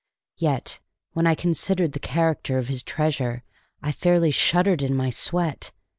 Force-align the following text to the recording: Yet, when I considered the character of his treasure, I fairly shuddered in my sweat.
Yet, 0.37 0.79
when 1.11 1.27
I 1.27 1.35
considered 1.35 1.91
the 1.91 1.99
character 1.99 2.57
of 2.57 2.69
his 2.69 2.81
treasure, 2.81 3.43
I 3.83 3.91
fairly 3.91 4.31
shuddered 4.31 4.81
in 4.81 4.95
my 4.95 5.11
sweat. 5.11 5.71